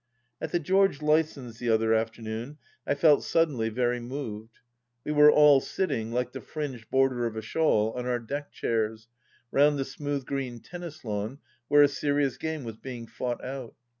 [0.41, 2.57] At the George Lysons' the other afternoon
[2.87, 4.57] I felt suddenly very moved.
[5.03, 9.07] We were all sitting, like the fringed border of a shawl, on our deck chairs,
[9.51, 11.37] round the smooth green tennis lawn,
[11.67, 13.75] where a serious game was being fought out.